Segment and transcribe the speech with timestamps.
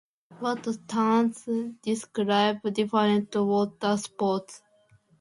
[1.83, 2.57] describe
[3.51, 4.61] watersports.